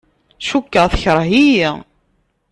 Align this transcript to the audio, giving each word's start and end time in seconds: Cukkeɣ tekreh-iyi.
Cukkeɣ 0.47 0.85
tekreh-iyi. 0.89 1.69